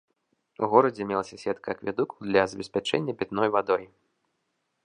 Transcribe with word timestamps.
У 0.67 0.69
горадзе 0.71 1.05
мелася 1.11 1.37
сетка 1.43 1.67
акведукаў 1.77 2.17
для 2.31 2.41
забеспячэння 2.55 3.13
пітной 3.21 3.49
вадой. 3.59 3.83